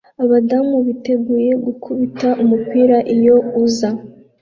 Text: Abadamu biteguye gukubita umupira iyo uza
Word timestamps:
Abadamu 0.23 0.77
biteguye 0.87 1.51
gukubita 1.65 2.29
umupira 2.43 2.97
iyo 3.15 3.35
uza 3.63 3.89